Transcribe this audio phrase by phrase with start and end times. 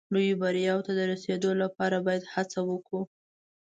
[0.13, 3.01] لویو بریاوو ته د رسېدو لپاره باید هڅه وکړو.